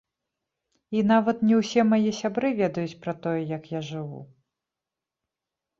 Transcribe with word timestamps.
І 0.97 1.03
нават 1.11 1.37
не 1.49 1.55
ўсе 1.61 1.81
мае 1.91 2.11
сябры 2.21 2.47
ведаюць 2.61 2.99
пра 3.05 3.13
тое, 3.27 3.39
як 3.57 3.63
я 3.77 3.87
жыву. 3.93 4.21